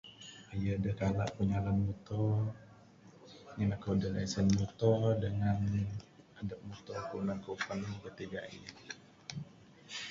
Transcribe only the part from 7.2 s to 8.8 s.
nan ku panu gatik gaih.